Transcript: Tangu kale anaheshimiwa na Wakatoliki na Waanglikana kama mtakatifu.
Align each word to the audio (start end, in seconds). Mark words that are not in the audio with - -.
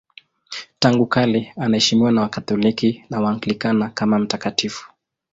Tangu 0.79 1.05
kale 1.05 1.53
anaheshimiwa 1.57 2.11
na 2.11 2.21
Wakatoliki 2.21 3.03
na 3.09 3.21
Waanglikana 3.21 3.89
kama 3.89 4.19
mtakatifu. 4.19 4.91